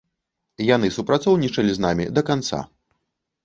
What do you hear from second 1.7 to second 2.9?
з намі да канца.